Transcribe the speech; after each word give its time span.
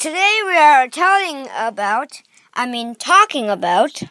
Today 0.00 0.40
we 0.46 0.56
are 0.56 0.88
telling 0.88 1.46
about, 1.54 2.22
I 2.54 2.64
mean, 2.64 2.94
talking 2.94 3.50
about, 3.50 4.02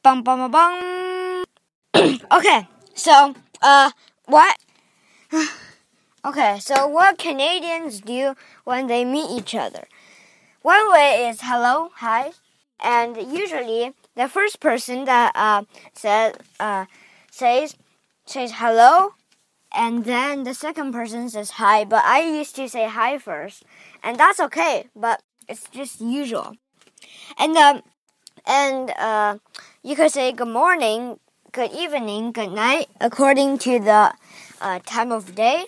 bum 0.00 0.22
bum 0.22 0.38
bum 0.38 0.52
bum. 0.52 1.44
okay, 2.30 2.68
so, 2.94 3.34
uh, 3.60 3.90
what? 4.26 4.56
okay, 6.24 6.60
so 6.60 6.86
what 6.86 7.18
Canadians 7.18 8.00
do 8.00 8.36
when 8.62 8.86
they 8.86 9.04
meet 9.04 9.30
each 9.30 9.56
other? 9.56 9.88
One 10.62 10.92
way 10.92 11.26
is 11.28 11.40
hello, 11.42 11.90
hi, 11.96 12.30
and 12.78 13.16
usually 13.16 13.94
the 14.14 14.28
first 14.28 14.60
person 14.60 15.06
that 15.06 15.32
uh, 15.34 15.64
says 15.92 16.36
uh, 16.60 16.84
says 17.32 17.74
says 18.26 18.52
hello 18.54 19.14
and 19.74 20.04
then 20.04 20.44
the 20.44 20.54
second 20.54 20.92
person 20.92 21.28
says 21.28 21.52
hi, 21.52 21.84
but 21.84 22.04
I 22.04 22.20
used 22.20 22.54
to 22.56 22.68
say 22.68 22.86
hi 22.86 23.18
first, 23.18 23.64
and 24.04 24.18
that's 24.18 24.38
okay, 24.38 24.88
but 24.94 25.20
it's 25.48 25.68
just 25.70 26.00
usual. 26.00 26.54
And 27.38 27.56
um, 27.56 27.82
and 28.46 28.90
uh, 28.98 29.38
you 29.82 29.96
could 29.96 30.10
say 30.10 30.32
good 30.32 30.48
morning, 30.48 31.18
good 31.52 31.72
evening, 31.72 32.32
good 32.32 32.52
night, 32.52 32.88
according 33.00 33.58
to 33.58 33.78
the 33.78 34.14
uh, 34.60 34.80
time 34.84 35.12
of 35.12 35.34
day. 35.34 35.64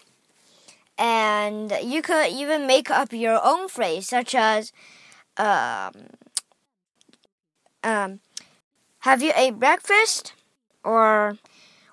And 0.96 1.72
you 1.82 2.02
could 2.02 2.30
even 2.30 2.66
make 2.66 2.90
up 2.90 3.12
your 3.12 3.40
own 3.44 3.68
phrase, 3.68 4.08
such 4.08 4.34
as, 4.34 4.72
um, 5.36 5.90
um, 7.82 8.20
have 9.00 9.20
you 9.20 9.32
ate 9.34 9.58
breakfast? 9.58 10.34
Or, 10.84 11.36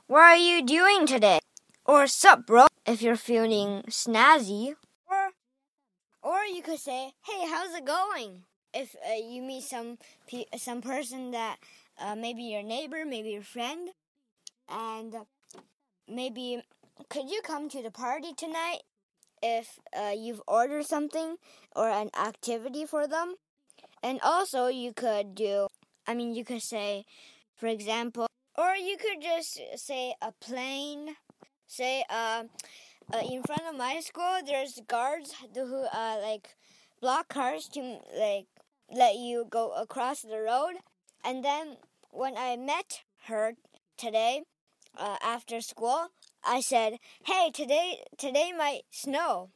what 0.05 0.21
are 0.21 0.37
you 0.37 0.61
doing 0.63 1.07
today? 1.07 1.39
Or 1.85 2.05
sup, 2.05 2.45
bro, 2.45 2.67
if 2.85 3.01
you're 3.01 3.15
feeling 3.15 3.83
snazzy. 3.89 4.75
You 6.61 6.73
could 6.73 6.79
say, 6.79 7.13
hey, 7.23 7.47
how's 7.49 7.73
it 7.73 7.85
going? 7.85 8.43
If 8.71 8.95
uh, 9.09 9.15
you 9.15 9.41
meet 9.41 9.63
some 9.63 9.97
some 10.57 10.79
person 10.79 11.31
that 11.31 11.57
uh, 11.97 12.13
maybe 12.13 12.43
your 12.43 12.61
neighbor, 12.61 13.03
maybe 13.03 13.29
your 13.29 13.41
friend, 13.41 13.89
and 14.69 15.15
maybe 16.07 16.61
could 17.09 17.31
you 17.31 17.41
come 17.43 17.67
to 17.69 17.81
the 17.81 17.89
party 17.89 18.33
tonight? 18.37 18.81
If 19.41 19.79
uh, 19.97 20.13
you've 20.15 20.43
ordered 20.47 20.85
something 20.85 21.37
or 21.75 21.89
an 21.89 22.11
activity 22.15 22.85
for 22.85 23.07
them, 23.07 23.37
and 24.03 24.19
also 24.21 24.67
you 24.67 24.93
could 24.93 25.33
do. 25.33 25.65
I 26.05 26.13
mean, 26.13 26.35
you 26.35 26.45
could 26.45 26.61
say, 26.61 27.05
for 27.55 27.65
example, 27.65 28.27
or 28.55 28.75
you 28.75 28.97
could 28.97 29.19
just 29.19 29.59
say 29.77 30.13
a 30.21 30.31
plain 30.31 31.15
say 31.71 32.03
uh, 32.09 32.43
uh, 33.13 33.21
in 33.29 33.43
front 33.43 33.63
of 33.69 33.75
my 33.77 33.99
school 33.99 34.39
there's 34.45 34.79
guards 34.87 35.33
who 35.53 35.85
uh, 35.93 36.17
like 36.21 36.55
block 37.01 37.27
cars 37.29 37.67
to 37.67 37.99
like 38.17 38.45
let 38.93 39.15
you 39.15 39.45
go 39.49 39.71
across 39.71 40.21
the 40.21 40.39
road 40.39 40.75
and 41.23 41.43
then 41.43 41.77
when 42.11 42.35
i 42.37 42.55
met 42.55 43.01
her 43.27 43.53
today 43.97 44.43
uh, 44.97 45.17
after 45.23 45.61
school 45.61 46.07
i 46.43 46.59
said 46.59 46.97
hey 47.25 47.51
today 47.53 48.03
today 48.17 48.51
might 48.57 48.81
snow 48.91 49.49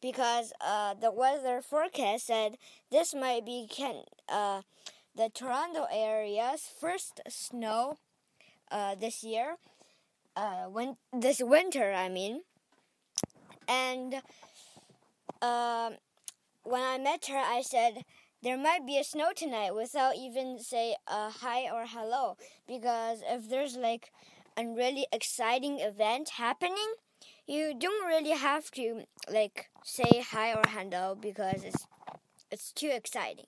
because 0.00 0.52
uh, 0.60 0.94
the 0.94 1.10
weather 1.10 1.62
forecast 1.62 2.26
said 2.26 2.56
this 2.90 3.14
might 3.14 3.44
be 3.46 3.66
can, 3.70 4.02
uh, 4.28 4.62
the 5.16 5.30
toronto 5.32 5.86
area's 5.90 6.68
first 6.80 7.20
snow 7.28 7.96
uh, 8.70 8.94
this 8.94 9.22
year 9.22 9.56
uh, 10.36 10.64
when 10.64 10.96
this 11.12 11.40
winter, 11.42 11.92
I 11.92 12.08
mean. 12.08 12.42
And 13.68 14.22
uh, 15.40 15.90
when 16.62 16.82
I 16.82 16.98
met 16.98 17.26
her, 17.26 17.38
I 17.38 17.62
said 17.62 18.04
there 18.42 18.58
might 18.58 18.86
be 18.86 18.98
a 18.98 19.04
snow 19.04 19.32
tonight 19.34 19.74
without 19.74 20.16
even 20.16 20.58
say 20.58 20.96
a 21.06 21.30
hi 21.30 21.70
or 21.72 21.86
hello 21.86 22.36
because 22.66 23.22
if 23.26 23.48
there's 23.48 23.76
like 23.76 24.12
a 24.56 24.66
really 24.66 25.06
exciting 25.12 25.80
event 25.80 26.30
happening, 26.30 26.94
you 27.46 27.74
don't 27.78 28.06
really 28.06 28.36
have 28.36 28.70
to 28.72 29.04
like 29.30 29.70
say 29.82 30.22
hi 30.30 30.52
or 30.52 30.62
hello 30.68 31.16
because 31.18 31.64
it's 31.64 31.86
it's 32.50 32.72
too 32.72 32.90
exciting. 32.92 33.46